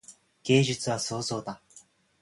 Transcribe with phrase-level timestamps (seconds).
[0.45, 1.61] 芸術は創造だ。